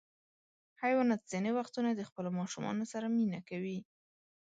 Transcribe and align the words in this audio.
حیوانات 0.81 1.21
ځینې 1.31 1.51
وختونه 1.57 1.89
د 1.93 2.01
خپلو 2.09 2.29
ماشومانو 2.39 2.83
سره 2.93 3.05
مینه 3.17 3.39
کوي. 3.49 3.79